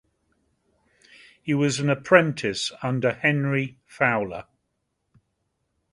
He 1.43 1.53
was 1.53 1.79
an 1.79 1.87
apprentice 1.87 2.71
under 2.81 3.13
Henry 3.13 3.77
Fowler. 3.85 4.45